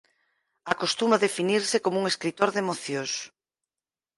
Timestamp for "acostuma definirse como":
0.73-1.99